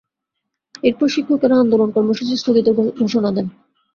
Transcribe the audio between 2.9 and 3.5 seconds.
ঘোষণা দেন।